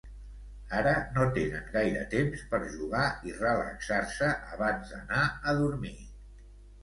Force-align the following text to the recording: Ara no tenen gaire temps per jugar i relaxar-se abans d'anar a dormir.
Ara 0.77 0.93
no 1.17 1.25
tenen 1.33 1.67
gaire 1.75 2.05
temps 2.13 2.45
per 2.53 2.61
jugar 2.77 3.03
i 3.31 3.35
relaxar-se 3.41 4.29
abans 4.57 4.95
d'anar 4.95 5.23
a 5.53 5.57
dormir. 5.61 5.95